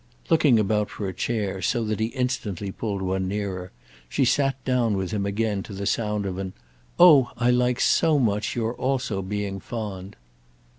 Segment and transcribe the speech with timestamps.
[0.31, 3.71] Looking about for a chair, so that he instantly pulled one nearer,
[4.09, 6.53] she sat down with him again to the sound of an
[6.99, 10.15] "Oh, I like so much your also being fond—!"